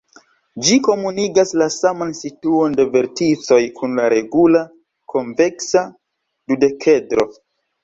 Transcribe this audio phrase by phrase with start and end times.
[0.67, 4.65] Ĝi komunigas la saman situon de verticoj kun la regula
[5.15, 7.31] konveksa dudekedro.